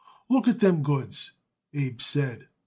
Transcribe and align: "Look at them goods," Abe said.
"Look 0.31 0.47
at 0.47 0.61
them 0.61 0.81
goods," 0.81 1.33
Abe 1.75 2.01
said. 2.01 2.47